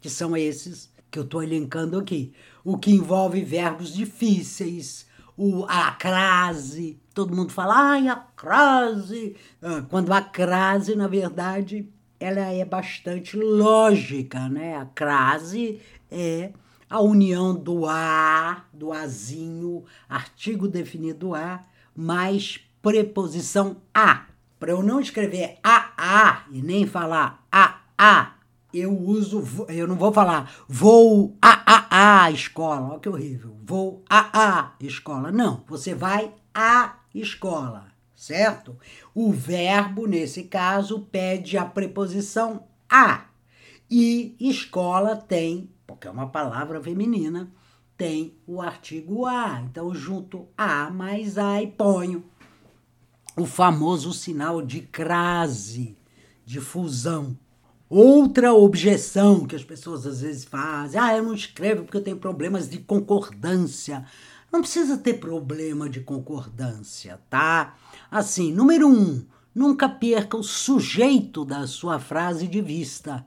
que 0.00 0.08
são 0.08 0.36
esses 0.36 0.90
que 1.10 1.18
eu 1.18 1.24
estou 1.24 1.42
elencando 1.42 1.98
aqui. 1.98 2.32
O 2.64 2.78
que 2.78 2.92
envolve 2.92 3.42
verbos 3.42 3.92
difíceis, 3.92 5.06
o, 5.36 5.64
a 5.68 5.92
crase. 5.92 7.00
Todo 7.12 7.34
mundo 7.34 7.50
fala, 7.50 7.74
ai, 7.92 8.08
a 8.08 8.16
crase. 8.16 9.36
Ah, 9.60 9.82
quando 9.88 10.12
a 10.12 10.20
crase, 10.20 10.94
na 10.94 11.08
verdade, 11.08 11.88
ela 12.20 12.52
é 12.52 12.64
bastante 12.66 13.36
lógica, 13.36 14.48
né? 14.50 14.76
A 14.76 14.84
crase 14.84 15.80
é 16.10 16.50
a 16.88 17.00
união 17.00 17.54
do 17.54 17.86
a, 17.86 18.64
do 18.72 18.92
azinho, 18.92 19.84
artigo 20.08 20.68
definido 20.68 21.34
a, 21.34 21.64
mais 21.96 22.60
preposição 22.82 23.78
a. 23.94 24.26
Para 24.58 24.72
eu 24.72 24.82
não 24.82 25.00
escrever 25.00 25.58
a 25.62 25.92
a 25.96 26.44
e 26.50 26.60
nem 26.60 26.86
falar 26.86 27.46
a 27.50 27.80
a, 27.96 28.34
eu 28.72 28.96
uso, 28.96 29.42
eu 29.68 29.86
não 29.86 29.96
vou 29.96 30.12
falar 30.12 30.52
vou 30.68 31.36
a 31.40 31.62
a 31.66 32.24
a 32.24 32.30
escola, 32.30 32.90
olha 32.90 33.00
que 33.00 33.08
horrível. 33.08 33.56
Vou 33.64 34.04
a 34.08 34.30
a 34.32 34.72
escola. 34.80 35.32
Não, 35.32 35.64
você 35.66 35.94
vai 35.94 36.32
à 36.54 36.96
escola, 37.14 37.86
certo? 38.20 38.76
O 39.14 39.32
verbo 39.32 40.06
nesse 40.06 40.42
caso 40.42 41.00
pede 41.10 41.56
a 41.56 41.64
preposição 41.64 42.64
a. 42.88 43.24
E 43.90 44.36
escola 44.38 45.16
tem, 45.16 45.70
porque 45.86 46.06
é 46.06 46.10
uma 46.10 46.28
palavra 46.28 46.82
feminina, 46.82 47.50
tem 47.96 48.34
o 48.46 48.60
artigo 48.60 49.24
a. 49.24 49.62
Então 49.62 49.94
junto 49.94 50.46
a 50.56 50.90
mais 50.90 51.38
a 51.38 51.62
e 51.62 51.66
ponho 51.66 52.22
o 53.36 53.46
famoso 53.46 54.12
sinal 54.12 54.60
de 54.60 54.82
crase, 54.82 55.96
de 56.44 56.60
fusão. 56.60 57.38
Outra 57.88 58.52
objeção 58.52 59.46
que 59.46 59.56
as 59.56 59.64
pessoas 59.64 60.06
às 60.06 60.20
vezes 60.20 60.44
fazem: 60.44 61.00
ah, 61.00 61.16
eu 61.16 61.22
não 61.22 61.34
escrevo 61.34 61.84
porque 61.84 61.96
eu 61.96 62.04
tenho 62.04 62.18
problemas 62.18 62.68
de 62.68 62.78
concordância. 62.78 64.04
Não 64.52 64.60
precisa 64.60 64.98
ter 64.98 65.14
problema 65.14 65.88
de 65.88 66.00
concordância, 66.00 67.20
tá? 67.30 67.76
Assim, 68.10 68.52
número 68.52 68.88
um, 68.88 69.24
nunca 69.54 69.88
perca 69.88 70.36
o 70.36 70.42
sujeito 70.42 71.44
da 71.44 71.66
sua 71.66 72.00
frase 72.00 72.48
de 72.48 72.60
vista. 72.60 73.24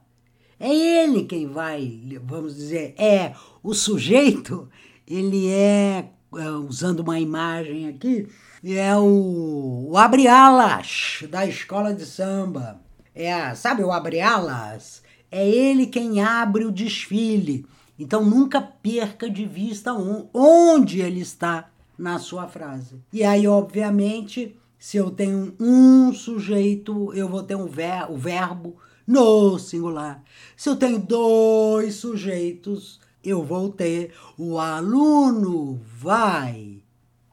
É 0.60 0.74
ele 0.74 1.24
quem 1.24 1.48
vai, 1.48 2.02
vamos 2.24 2.56
dizer, 2.56 2.94
é 2.98 3.34
o 3.62 3.74
sujeito, 3.74 4.70
ele 5.08 5.50
é, 5.50 6.10
é 6.36 6.50
usando 6.52 7.00
uma 7.00 7.20
imagem 7.20 7.88
aqui, 7.88 8.28
é 8.64 8.96
o, 8.96 9.88
o 9.90 9.98
abre-alas 9.98 11.24
da 11.30 11.46
escola 11.46 11.94
de 11.94 12.06
samba. 12.06 12.82
É, 13.16 13.54
sabe 13.56 13.84
o 13.84 13.92
abre-alas? 13.92 15.04
É 15.32 15.48
ele 15.48 15.88
quem 15.88 16.22
abre 16.22 16.66
o 16.66 16.72
desfile. 16.72 17.66
Então 17.98 18.26
nunca 18.26 18.62
perca 18.62 19.30
de 19.30 19.46
vista 19.46 19.94
onde 19.94 21.02
ele 21.02 21.22
está 21.22 21.70
na 21.98 22.20
sua 22.20 22.48
frase. 22.48 23.02
E 23.12 23.24
aí, 23.24 23.48
obviamente, 23.48 24.58
se 24.84 24.98
eu 24.98 25.10
tenho 25.10 25.56
um 25.62 26.12
sujeito, 26.12 27.14
eu 27.14 27.30
vou 27.30 27.42
ter 27.42 27.56
um 27.56 27.68
ver, 27.68 28.12
o 28.12 28.18
verbo 28.18 28.76
no 29.08 29.58
singular. 29.58 30.22
Se 30.58 30.68
eu 30.68 30.76
tenho 30.76 31.00
dois 31.00 31.96
sujeitos, 31.96 33.00
eu 33.24 33.42
vou 33.42 33.70
ter 33.70 34.14
o 34.38 34.60
aluno 34.60 35.80
vai 35.98 36.84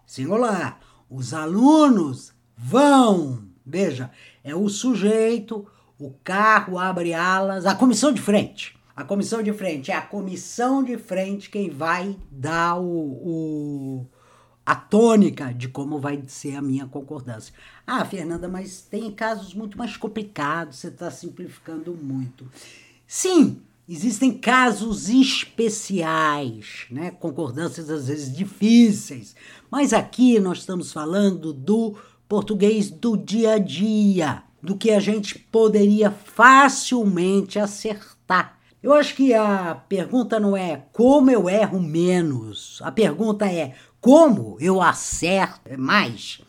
singular. 0.07 0.78
Os 1.11 1.35
alunos 1.35 2.33
vão. 2.57 3.42
Veja, 3.66 4.12
é 4.45 4.54
o 4.54 4.69
sujeito, 4.69 5.66
o 5.99 6.12
carro 6.23 6.78
abre 6.78 7.12
alas, 7.12 7.66
a 7.66 7.75
comissão 7.75 8.12
de 8.12 8.21
frente. 8.21 8.78
A 8.95 9.02
comissão 9.02 9.42
de 9.42 9.52
frente 9.52 9.90
é 9.90 9.97
a 9.97 10.02
comissão 10.02 10.85
de 10.85 10.97
frente 10.97 11.50
quem 11.50 11.69
vai 11.69 12.16
dar 12.30 12.78
o, 12.78 12.87
o 12.87 14.07
a 14.64 14.75
tônica 14.75 15.52
de 15.52 15.69
como 15.69 15.99
vai 15.99 16.23
ser 16.26 16.57
a 16.57 16.62
minha 16.62 16.87
concordância. 16.87 17.55
Ah, 17.87 18.05
Fernanda, 18.05 18.49
mas 18.49 18.83
tem 18.83 19.11
casos 19.11 19.55
muito 19.55 19.76
mais 19.76 19.97
complicados, 19.97 20.79
você 20.79 20.88
está 20.88 21.11
simplificando 21.11 21.93
muito. 21.95 22.47
Sim, 23.07 23.61
existem 23.88 24.33
casos 24.33 25.09
especiais, 25.09 26.87
né? 26.90 27.11
concordâncias 27.11 27.90
às 27.90 28.07
vezes 28.07 28.35
difíceis, 28.35 29.35
mas 29.71 29.93
aqui 29.93 30.38
nós 30.38 30.59
estamos 30.59 30.93
falando 30.93 31.52
do 31.52 31.97
português 32.29 32.88
do 32.88 33.17
dia 33.17 33.55
a 33.55 33.59
dia, 33.59 34.45
do 34.62 34.76
que 34.76 34.93
a 34.93 35.00
gente 35.00 35.37
poderia 35.37 36.11
facilmente 36.11 37.59
acertar. 37.59 38.61
Eu 38.83 38.95
acho 38.95 39.14
que 39.14 39.35
a 39.35 39.75
pergunta 39.75 40.38
não 40.40 40.57
é 40.57 40.85
como 40.93 41.31
eu 41.31 41.50
erro 41.50 41.81
menos, 41.81 42.81
a 42.83 42.93
pergunta 42.93 43.45
é 43.45 43.75
como 44.00 44.57
eu 44.61 44.80
acerto 44.80 45.78
mais. 45.78 46.40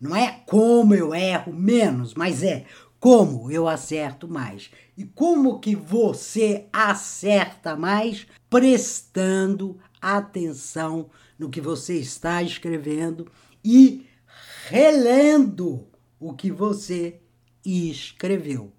Não 0.00 0.14
é 0.14 0.42
como 0.46 0.94
eu 0.94 1.14
erro 1.14 1.52
menos, 1.52 2.14
mas 2.14 2.42
é 2.42 2.64
como 2.98 3.50
eu 3.50 3.66
acerto 3.66 4.28
mais. 4.28 4.70
E 4.96 5.04
como 5.04 5.58
que 5.58 5.74
você 5.74 6.66
acerta 6.72 7.74
mais? 7.74 8.26
Prestando 8.48 9.78
atenção 10.00 11.08
no 11.38 11.48
que 11.48 11.60
você 11.60 11.96
está 11.96 12.42
escrevendo 12.42 13.26
e 13.64 14.06
relendo 14.68 15.86
o 16.18 16.34
que 16.34 16.50
você 16.50 17.20
escreveu. 17.64 18.72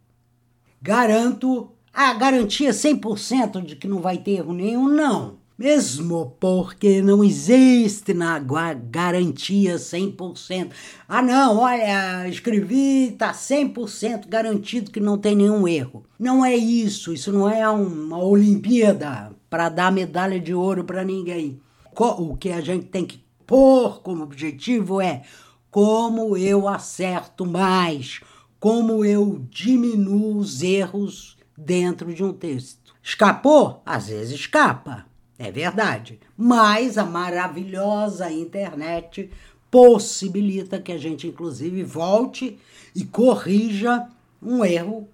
Garanto, 0.81 1.71
a 1.93 2.13
garantia 2.13 2.71
100% 2.71 3.63
de 3.65 3.75
que 3.75 3.87
não 3.87 3.99
vai 3.99 4.17
ter 4.17 4.37
erro 4.37 4.53
nenhum? 4.53 4.87
Não. 4.87 5.40
Mesmo 5.57 6.35
porque 6.39 7.01
não 7.01 7.23
existe 7.23 8.13
na 8.13 8.39
garantia 8.39 9.75
100%. 9.75 10.71
Ah, 11.07 11.21
não, 11.21 11.59
olha, 11.59 12.27
escrevi, 12.27 13.09
está 13.09 13.31
100% 13.31 14.27
garantido 14.27 14.89
que 14.89 14.99
não 14.99 15.17
tem 15.17 15.35
nenhum 15.35 15.67
erro. 15.67 16.03
Não 16.17 16.43
é 16.43 16.55
isso, 16.55 17.13
isso 17.13 17.31
não 17.31 17.47
é 17.47 17.69
uma 17.69 18.17
Olimpíada 18.17 19.31
para 19.49 19.69
dar 19.69 19.91
medalha 19.91 20.39
de 20.39 20.53
ouro 20.53 20.83
para 20.83 21.03
ninguém. 21.03 21.59
O 21.95 22.35
que 22.35 22.49
a 22.49 22.61
gente 22.61 22.87
tem 22.87 23.05
que 23.05 23.23
pôr 23.45 24.01
como 24.01 24.23
objetivo 24.23 24.99
é 24.99 25.23
como 25.69 26.35
eu 26.37 26.67
acerto 26.67 27.45
mais, 27.45 28.19
como 28.59 29.05
eu 29.05 29.45
diminuo 29.49 30.37
os 30.37 30.63
erros 30.63 31.37
dentro 31.57 32.13
de 32.13 32.23
um 32.23 32.33
texto. 32.33 32.95
Escapou? 33.03 33.81
Às 33.85 34.07
vezes 34.07 34.39
escapa 34.39 35.10
é 35.41 35.51
verdade. 35.51 36.19
Mas 36.37 36.97
a 36.97 37.05
maravilhosa 37.05 38.31
internet 38.31 39.29
possibilita 39.69 40.79
que 40.79 40.91
a 40.91 40.97
gente, 40.97 41.27
inclusive, 41.27 41.83
volte 41.83 42.59
e 42.95 43.03
corrija 43.03 44.07
um 44.41 44.63
erro, 44.63 45.07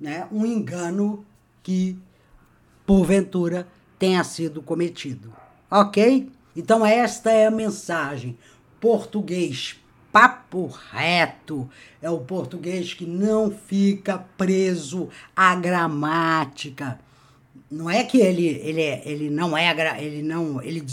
né, 0.00 0.26
um 0.30 0.44
engano 0.44 1.24
que, 1.62 1.96
porventura, 2.86 3.66
tenha 3.98 4.22
sido 4.24 4.60
cometido. 4.60 5.32
Ok? 5.70 6.30
Então, 6.56 6.84
esta 6.84 7.30
é 7.30 7.46
a 7.46 7.50
mensagem. 7.50 8.36
Português 8.80 9.80
papo 10.12 10.66
reto 10.90 11.70
é 12.02 12.10
o 12.10 12.18
português 12.18 12.92
que 12.92 13.06
não 13.06 13.50
fica 13.50 14.18
preso 14.36 15.08
à 15.36 15.54
gramática 15.54 16.98
não 17.70 17.88
é 17.88 18.02
que 18.02 18.18
ele, 18.18 18.46
ele, 18.46 18.82
ele 19.04 19.30
não 19.30 19.56
é 19.56 19.70
ele 20.02 20.22
não 20.22 20.60
ele 20.60 20.84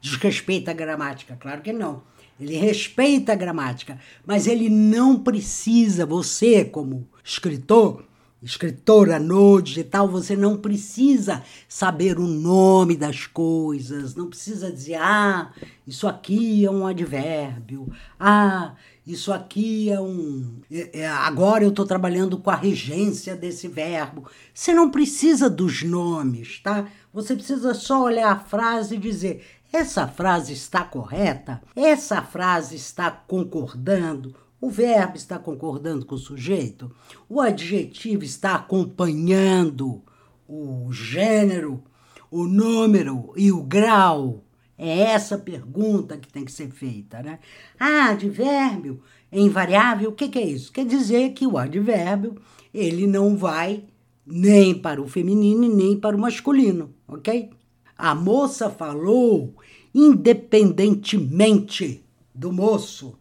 desrespeita 0.00 0.72
a 0.72 0.74
gramática, 0.74 1.36
claro 1.40 1.62
que 1.62 1.72
não. 1.72 2.02
Ele 2.40 2.56
respeita 2.56 3.32
a 3.32 3.36
gramática, 3.36 3.98
mas 4.26 4.48
ele 4.48 4.68
não 4.68 5.16
precisa, 5.16 6.04
você 6.04 6.64
como 6.64 7.06
escritor, 7.22 8.04
escritora 8.42 9.18
no 9.18 9.62
digital, 9.62 10.08
você 10.08 10.36
não 10.36 10.56
precisa 10.56 11.42
saber 11.68 12.18
o 12.18 12.26
nome 12.26 12.96
das 12.96 13.26
coisas, 13.26 14.16
não 14.16 14.28
precisa 14.28 14.70
dizer, 14.70 14.96
ah, 14.96 15.52
isso 15.86 16.08
aqui 16.08 16.64
é 16.64 16.70
um 16.70 16.86
advérbio, 16.86 17.90
ah, 18.18 18.74
isso 19.06 19.32
aqui 19.32 19.90
é 19.90 20.00
um. 20.00 20.60
É, 20.70 21.00
é, 21.00 21.08
agora 21.08 21.62
eu 21.62 21.68
estou 21.68 21.84
trabalhando 21.84 22.38
com 22.38 22.50
a 22.50 22.56
regência 22.56 23.36
desse 23.36 23.68
verbo. 23.68 24.24
Você 24.52 24.72
não 24.72 24.90
precisa 24.90 25.50
dos 25.50 25.82
nomes, 25.82 26.60
tá? 26.60 26.88
Você 27.12 27.34
precisa 27.34 27.74
só 27.74 28.02
olhar 28.02 28.32
a 28.32 28.38
frase 28.38 28.94
e 28.94 28.98
dizer: 28.98 29.44
essa 29.70 30.06
frase 30.06 30.52
está 30.52 30.84
correta? 30.84 31.60
Essa 31.74 32.22
frase 32.22 32.76
está 32.76 33.10
concordando? 33.10 34.34
O 34.58 34.70
verbo 34.70 35.16
está 35.16 35.36
concordando 35.38 36.06
com 36.06 36.14
o 36.14 36.18
sujeito? 36.18 36.90
O 37.28 37.40
adjetivo 37.40 38.22
está 38.22 38.54
acompanhando 38.54 40.00
o 40.48 40.92
gênero, 40.92 41.82
o 42.30 42.44
número 42.44 43.32
e 43.36 43.52
o 43.52 43.62
grau? 43.62 44.43
É 44.76 45.00
essa 45.00 45.38
pergunta 45.38 46.18
que 46.18 46.28
tem 46.28 46.44
que 46.44 46.52
ser 46.52 46.70
feita, 46.70 47.22
né? 47.22 47.38
Ah, 47.78 48.10
advérbio 48.10 49.00
é 49.30 49.38
invariável, 49.38 50.10
o 50.10 50.14
que, 50.14 50.28
que 50.28 50.38
é 50.38 50.46
isso? 50.46 50.72
Quer 50.72 50.84
dizer 50.84 51.32
que 51.32 51.46
o 51.46 51.56
advérbio 51.56 52.36
ele 52.72 53.06
não 53.06 53.36
vai 53.36 53.84
nem 54.26 54.74
para 54.74 55.00
o 55.00 55.06
feminino 55.06 55.68
nem 55.68 55.96
para 55.96 56.16
o 56.16 56.20
masculino, 56.20 56.92
ok? 57.06 57.50
A 57.96 58.14
moça 58.14 58.68
falou 58.68 59.54
independentemente 59.94 62.04
do 62.34 62.52
moço. 62.52 63.16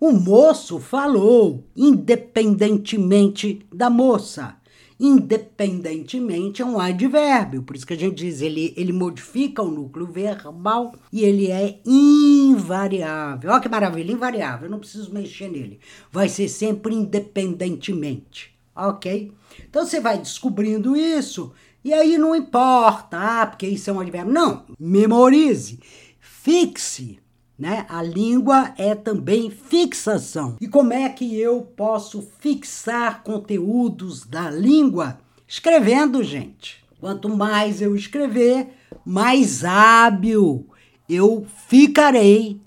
O 0.00 0.12
moço 0.12 0.80
falou 0.80 1.64
independentemente 1.76 3.64
da 3.72 3.88
moça 3.88 4.56
independentemente 4.98 6.62
é 6.62 6.64
um 6.64 6.78
advérbio. 6.78 7.62
Por 7.62 7.76
isso 7.76 7.86
que 7.86 7.94
a 7.94 7.98
gente 7.98 8.16
diz, 8.16 8.40
ele, 8.40 8.72
ele 8.76 8.92
modifica 8.92 9.62
o 9.62 9.70
núcleo 9.70 10.06
verbal 10.06 10.94
e 11.12 11.22
ele 11.22 11.50
é 11.50 11.80
invariável. 11.84 13.50
Olha 13.50 13.60
que 13.60 13.68
maravilha, 13.68 14.12
invariável, 14.12 14.66
eu 14.66 14.70
não 14.70 14.78
preciso 14.78 15.12
mexer 15.12 15.48
nele. 15.48 15.80
Vai 16.10 16.28
ser 16.28 16.48
sempre 16.48 16.94
independentemente. 16.94 18.54
Ok? 18.74 19.32
Então 19.68 19.86
você 19.86 20.00
vai 20.00 20.18
descobrindo 20.18 20.96
isso 20.96 21.52
e 21.84 21.92
aí 21.92 22.16
não 22.16 22.34
importa, 22.34 23.18
ah, 23.18 23.46
porque 23.46 23.66
isso 23.66 23.90
é 23.90 23.92
um 23.92 24.00
advérbio. 24.00 24.32
Não, 24.32 24.64
memorize, 24.80 25.78
fixe. 26.18 27.18
Né? 27.58 27.86
A 27.88 28.02
língua 28.02 28.74
é 28.76 28.94
também 28.94 29.50
fixação. 29.50 30.56
E 30.60 30.66
como 30.66 30.92
é 30.92 31.08
que 31.08 31.38
eu 31.38 31.62
posso 31.62 32.20
fixar 32.40 33.22
conteúdos 33.22 34.24
da 34.24 34.50
língua? 34.50 35.18
Escrevendo, 35.46 36.22
gente. 36.22 36.84
Quanto 36.98 37.28
mais 37.28 37.80
eu 37.80 37.94
escrever, 37.94 38.68
mais 39.04 39.64
hábil 39.64 40.66
eu 41.08 41.46
ficarei 41.68 42.60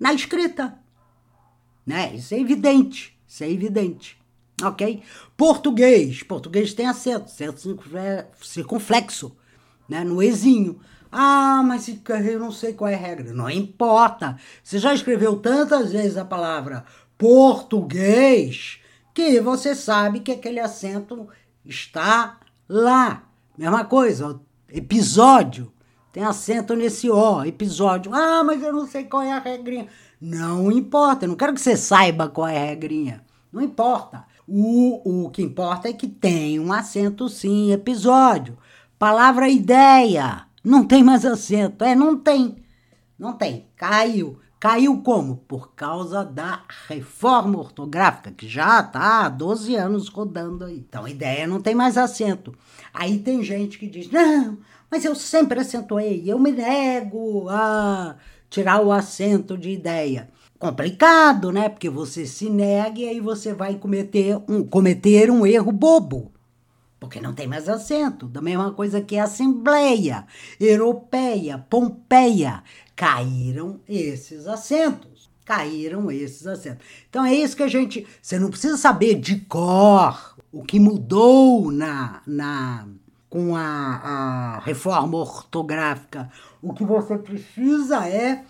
na 0.00 0.12
escrita. 0.12 0.78
Né? 1.86 2.14
Isso 2.14 2.34
é 2.34 2.40
evidente, 2.40 3.16
isso 3.26 3.44
é 3.44 3.50
evidente. 3.50 4.18
Ok? 4.62 5.02
Português. 5.36 6.22
Português 6.22 6.72
tem 6.72 6.86
acento, 6.86 7.24
acento 7.24 7.78
circunflexo, 8.40 9.36
né? 9.88 10.04
no 10.04 10.22
exinho. 10.22 10.80
Ah, 11.12 11.62
mas 11.62 11.86
eu 12.08 12.40
não 12.40 12.50
sei 12.50 12.72
qual 12.72 12.88
é 12.88 12.94
a 12.94 12.98
regra. 12.98 13.34
Não 13.34 13.50
importa. 13.50 14.36
Você 14.64 14.78
já 14.78 14.94
escreveu 14.94 15.36
tantas 15.36 15.92
vezes 15.92 16.16
a 16.16 16.24
palavra 16.24 16.84
português 17.18 18.80
que 19.14 19.38
você 19.40 19.74
sabe 19.74 20.20
que 20.20 20.32
aquele 20.32 20.58
acento 20.58 21.28
está 21.64 22.40
lá. 22.66 23.24
Mesma 23.56 23.84
coisa, 23.84 24.40
episódio. 24.70 25.70
Tem 26.10 26.24
acento 26.24 26.74
nesse 26.74 27.10
O, 27.10 27.44
episódio. 27.44 28.12
Ah, 28.14 28.42
mas 28.42 28.62
eu 28.62 28.72
não 28.72 28.86
sei 28.86 29.04
qual 29.04 29.22
é 29.22 29.32
a 29.32 29.38
regrinha. 29.38 29.88
Não 30.20 30.72
importa, 30.72 31.24
eu 31.24 31.28
não 31.28 31.36
quero 31.36 31.54
que 31.54 31.60
você 31.60 31.76
saiba 31.76 32.28
qual 32.28 32.48
é 32.48 32.56
a 32.56 32.66
regrinha. 32.66 33.24
Não 33.52 33.60
importa. 33.60 34.24
O, 34.48 35.24
o 35.26 35.30
que 35.30 35.42
importa 35.42 35.88
é 35.88 35.92
que 35.92 36.06
tem 36.06 36.58
um 36.58 36.72
acento 36.72 37.28
sim, 37.28 37.72
episódio. 37.72 38.58
Palavra 38.98 39.48
ideia. 39.48 40.46
Não 40.62 40.86
tem 40.86 41.02
mais 41.02 41.24
acento. 41.24 41.84
É, 41.84 41.94
não 41.94 42.16
tem. 42.16 42.56
Não 43.18 43.32
tem. 43.32 43.66
Caiu. 43.76 44.38
Caiu 44.60 45.02
como? 45.02 45.38
Por 45.38 45.74
causa 45.74 46.24
da 46.24 46.62
reforma 46.86 47.58
ortográfica, 47.58 48.30
que 48.30 48.46
já 48.46 48.78
está 48.78 49.26
há 49.26 49.28
12 49.28 49.74
anos 49.74 50.08
rodando 50.08 50.64
aí. 50.64 50.78
Então, 50.78 51.04
a 51.04 51.10
ideia 51.10 51.48
não 51.48 51.60
tem 51.60 51.74
mais 51.74 51.98
acento. 51.98 52.54
Aí 52.94 53.18
tem 53.18 53.42
gente 53.42 53.76
que 53.76 53.88
diz: 53.88 54.08
não, 54.08 54.58
mas 54.88 55.04
eu 55.04 55.16
sempre 55.16 55.58
acentuei, 55.58 56.22
eu 56.24 56.38
me 56.38 56.52
nego 56.52 57.48
a 57.48 58.14
tirar 58.48 58.80
o 58.80 58.92
acento 58.92 59.58
de 59.58 59.70
ideia. 59.70 60.30
Complicado, 60.60 61.50
né? 61.50 61.68
Porque 61.68 61.90
você 61.90 62.24
se 62.24 62.48
nega 62.48 63.00
e 63.00 63.08
aí 63.08 63.20
você 63.20 63.52
vai 63.52 63.74
cometer 63.74 64.40
um, 64.48 64.62
cometer 64.62 65.28
um 65.28 65.44
erro 65.44 65.72
bobo 65.72 66.30
porque 67.02 67.20
não 67.20 67.34
tem 67.34 67.48
mais 67.48 67.68
acento. 67.68 68.28
Da 68.28 68.40
mesma 68.40 68.70
coisa 68.70 69.00
que 69.00 69.18
a 69.18 69.24
Assembleia 69.24 70.24
Europeia, 70.60 71.58
Pompeia, 71.58 72.62
caíram 72.94 73.80
esses 73.88 74.46
acentos. 74.46 75.28
Caíram 75.44 76.12
esses 76.12 76.46
acentos. 76.46 76.86
Então 77.10 77.24
é 77.24 77.34
isso 77.34 77.56
que 77.56 77.64
a 77.64 77.68
gente. 77.68 78.06
Você 78.22 78.38
não 78.38 78.50
precisa 78.50 78.76
saber 78.76 79.16
de 79.16 79.40
cor 79.40 80.36
o 80.52 80.62
que 80.62 80.78
mudou 80.78 81.72
na, 81.72 82.22
na 82.24 82.86
com 83.28 83.56
a, 83.56 83.64
a 83.64 84.58
reforma 84.60 85.18
ortográfica. 85.18 86.30
O 86.62 86.72
que 86.72 86.84
você 86.84 87.18
precisa 87.18 88.06
é 88.06 88.44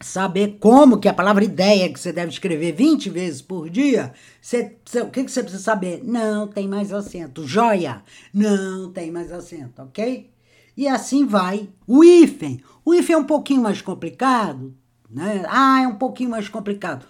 saber 0.00 0.58
como 0.60 0.98
que 0.98 1.08
a 1.08 1.14
palavra 1.14 1.44
ideia 1.44 1.92
que 1.92 1.98
você 1.98 2.12
deve 2.12 2.30
escrever 2.30 2.72
20 2.72 3.10
vezes 3.10 3.40
por 3.40 3.70
dia, 3.70 4.12
você, 4.40 4.76
você, 4.84 5.00
o 5.00 5.10
que, 5.10 5.24
que 5.24 5.30
você 5.30 5.42
precisa 5.42 5.62
saber? 5.62 6.02
Não 6.04 6.46
tem 6.46 6.68
mais 6.68 6.92
acento. 6.92 7.46
Joia, 7.46 8.02
não 8.32 8.92
tem 8.92 9.10
mais 9.10 9.32
acento, 9.32 9.82
ok? 9.82 10.30
E 10.76 10.88
assim 10.88 11.24
vai. 11.26 11.68
O 11.86 12.04
hífen. 12.04 12.60
O 12.84 12.94
hífen 12.94 13.14
é 13.14 13.18
um 13.18 13.24
pouquinho 13.24 13.62
mais 13.62 13.80
complicado, 13.80 14.74
né? 15.08 15.44
Ah, 15.48 15.82
é 15.82 15.88
um 15.88 15.96
pouquinho 15.96 16.30
mais 16.30 16.48
complicado. 16.48 17.06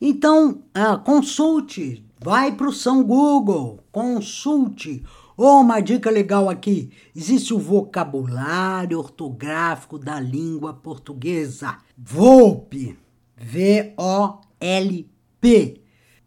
Então, 0.00 0.62
ah, 0.74 0.96
consulte, 0.96 2.04
vai 2.18 2.52
para 2.52 2.68
o 2.68 2.72
São 2.72 3.02
Google, 3.02 3.80
consulte 3.90 5.04
Oh, 5.42 5.62
uma 5.62 5.80
dica 5.80 6.10
legal 6.10 6.50
aqui: 6.50 6.90
existe 7.16 7.54
o 7.54 7.58
vocabulário 7.58 8.98
ortográfico 8.98 9.98
da 9.98 10.20
língua 10.20 10.74
portuguesa. 10.74 11.78
VOLP. 11.96 12.98
V-O-L-P. 13.38 13.80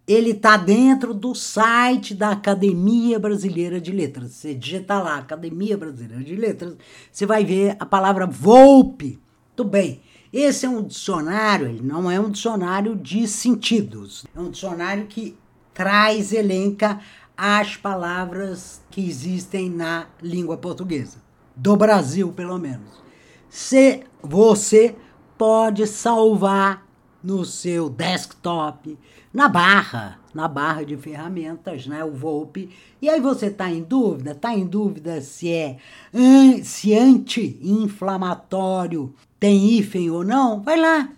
Ele 0.08 0.32
está 0.32 0.58
dentro 0.58 1.14
do 1.14 1.36
site 1.36 2.16
da 2.16 2.32
Academia 2.32 3.20
Brasileira 3.20 3.80
de 3.80 3.92
Letras. 3.92 4.32
Você 4.32 4.56
digita 4.56 5.00
lá, 5.00 5.20
Academia 5.20 5.78
Brasileira 5.78 6.24
de 6.24 6.36
Letras, 6.36 6.76
você 7.12 7.28
vai 7.28 7.46
ver 7.46 7.78
a 7.80 7.86
palavra 7.86 8.26
VOLP. 8.26 9.20
Tudo 9.56 9.70
bem. 9.70 10.02
Esse 10.34 10.66
é 10.66 10.70
um 10.70 10.82
dicionário, 10.82 11.68
ele 11.68 11.84
não 11.84 12.10
é 12.10 12.20
um 12.20 12.32
dicionário 12.32 12.96
de 12.96 13.28
sentidos. 13.28 14.26
É 14.36 14.40
um 14.40 14.50
dicionário 14.50 15.06
que 15.06 15.38
traz, 15.72 16.32
elenca 16.32 17.00
as 17.38 17.76
palavras 17.76 18.82
que 18.90 19.06
existem 19.06 19.70
na 19.70 20.08
língua 20.22 20.58
portuguesa, 20.58 21.18
do 21.56 21.76
Brasil 21.76 22.32
pelo 22.32 22.58
menos. 22.58 23.04
Se 23.50 24.04
você 24.22 24.96
pode 25.38 25.86
salvar 25.88 26.86
no 27.24 27.46
seu 27.46 27.90
desktop, 27.90 28.98
na 29.34 29.48
barra, 29.48 30.20
na 30.34 30.46
barra 30.48 30.84
de 30.84 30.98
ferramentas, 30.98 31.88
né, 31.88 32.04
o 32.04 32.12
VoLP, 32.12 32.70
e 33.02 33.10
aí 33.10 33.22
você 33.22 33.48
está 33.48 33.72
em 33.72 33.82
dúvida, 33.82 34.32
está 34.32 34.54
em 34.54 34.66
dúvida 34.66 35.22
se 35.22 35.52
é 35.52 35.78
se 36.64 36.94
anti-inflamatório 36.94 39.16
tem 39.40 39.72
hífen 39.72 40.12
ou 40.12 40.24
não, 40.24 40.62
vai 40.62 40.80
lá, 40.80 41.10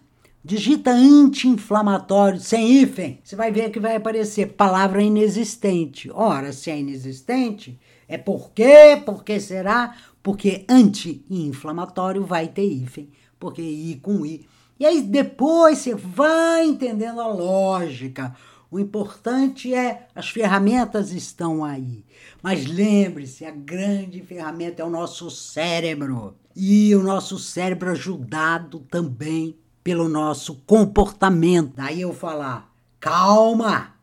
Digita 0.48 0.92
anti-inflamatório 0.92 2.40
sem 2.40 2.72
hífen. 2.72 3.20
Você 3.24 3.36
vai 3.36 3.52
ver 3.52 3.72
que 3.72 3.80
vai 3.80 3.96
aparecer 3.96 4.54
palavra 4.54 5.02
inexistente. 5.02 6.08
Ora, 6.14 6.54
se 6.54 6.70
é 6.70 6.78
inexistente, 6.78 7.80
é 8.08 8.16
por 8.16 8.52
quê? 8.52 9.02
Por 9.04 9.24
que 9.24 9.40
será? 9.40 9.96
Porque 10.22 10.64
anti-inflamatório 10.70 12.24
vai 12.24 12.48
ter 12.48 12.64
hífen. 12.64 13.10
Porque 13.40 13.64
I 13.64 13.96
com 13.96 14.24
I. 14.24 14.46
E 14.80 14.86
aí 14.86 15.02
depois 15.02 15.80
você 15.80 15.96
vai 15.96 16.64
entendendo 16.64 17.22
a 17.22 17.28
lógica. 17.28 18.36
O 18.70 18.80
importante 18.80 19.74
é 19.74 20.06
as 20.14 20.30
ferramentas 20.30 21.12
estão 21.12 21.66
aí. 21.66 22.06
Mas 22.44 22.68
lembre-se, 22.68 23.46
a 23.46 23.52
grande 23.52 24.22
ferramenta 24.22 24.84
é 24.84 24.86
o 24.86 24.92
nosso 24.92 25.32
cérebro. 25.32 26.36
E 26.56 26.94
o 26.94 27.02
nosso 27.02 27.40
cérebro 27.40 27.90
ajudado 27.90 28.86
também 28.92 29.58
pelo 29.86 30.10
nosso 30.10 30.56
comportamento. 30.66 31.76
Daí 31.76 32.02
eu 32.02 32.12
falar: 32.12 32.74
calma, 33.00 33.94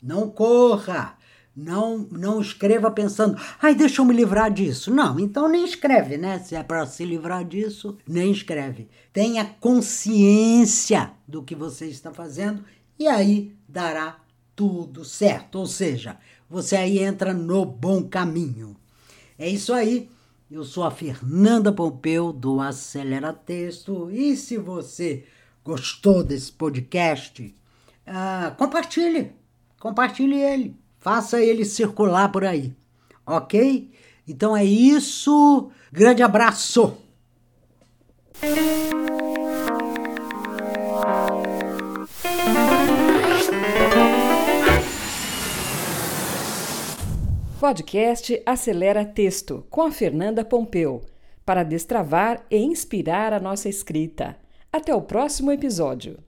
não 0.00 0.30
corra, 0.30 1.18
não 1.56 2.06
não 2.08 2.40
escreva 2.40 2.88
pensando, 2.88 3.36
ai, 3.60 3.74
deixa 3.74 4.00
eu 4.00 4.04
me 4.04 4.14
livrar 4.14 4.48
disso. 4.48 4.94
Não, 4.94 5.18
então 5.18 5.48
nem 5.48 5.64
escreve, 5.64 6.16
né? 6.16 6.38
Se 6.38 6.54
é 6.54 6.62
para 6.62 6.86
se 6.86 7.04
livrar 7.04 7.44
disso, 7.44 7.98
nem 8.06 8.30
escreve. 8.30 8.88
Tenha 9.12 9.44
consciência 9.44 11.10
do 11.26 11.42
que 11.42 11.56
você 11.56 11.86
está 11.86 12.12
fazendo 12.12 12.64
e 12.96 13.08
aí 13.08 13.52
dará 13.68 14.18
tudo 14.54 15.04
certo. 15.04 15.56
Ou 15.56 15.66
seja, 15.66 16.16
você 16.48 16.76
aí 16.76 17.00
entra 17.00 17.34
no 17.34 17.64
bom 17.64 18.04
caminho. 18.04 18.76
É 19.36 19.48
isso 19.48 19.72
aí. 19.72 20.08
Eu 20.50 20.62
sou 20.62 20.84
a 20.84 20.90
Fernanda 20.90 21.72
Pompeu 21.72 22.30
do 22.30 22.60
Acelera 22.60 23.32
Texto 23.32 24.10
e 24.10 24.36
se 24.36 24.58
você 24.58 25.24
gostou 25.64 26.22
desse 26.22 26.52
podcast, 26.52 27.54
uh, 28.06 28.54
compartilhe, 28.56 29.32
compartilhe 29.80 30.38
ele, 30.38 30.76
faça 30.98 31.40
ele 31.40 31.64
circular 31.64 32.30
por 32.30 32.44
aí, 32.44 32.76
ok? 33.26 33.90
Então 34.28 34.54
é 34.54 34.62
isso, 34.62 35.70
grande 35.90 36.22
abraço! 36.22 36.94
Podcast 47.64 48.42
Acelera 48.44 49.06
Texto 49.06 49.66
com 49.70 49.80
a 49.80 49.90
Fernanda 49.90 50.44
Pompeu 50.44 51.00
para 51.46 51.62
destravar 51.62 52.44
e 52.50 52.58
inspirar 52.58 53.32
a 53.32 53.40
nossa 53.40 53.70
escrita. 53.70 54.36
Até 54.70 54.94
o 54.94 55.00
próximo 55.00 55.50
episódio. 55.50 56.18